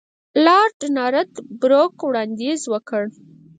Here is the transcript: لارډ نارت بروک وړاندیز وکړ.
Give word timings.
لارډ 0.45 0.79
نارت 0.97 1.31
بروک 1.59 1.95
وړاندیز 2.07 2.61
وکړ. 2.67 3.03